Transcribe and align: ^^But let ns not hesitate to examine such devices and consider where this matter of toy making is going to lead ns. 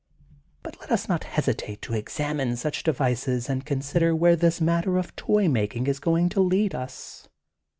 ^^But 0.65 0.79
let 0.79 0.91
ns 0.91 1.07
not 1.07 1.25
hesitate 1.25 1.79
to 1.83 1.93
examine 1.93 2.55
such 2.57 2.81
devices 2.81 3.47
and 3.47 3.63
consider 3.63 4.15
where 4.15 4.35
this 4.35 4.59
matter 4.59 4.97
of 4.97 5.15
toy 5.15 5.47
making 5.47 5.85
is 5.85 5.99
going 5.99 6.27
to 6.29 6.41
lead 6.41 6.75
ns. 6.75 7.27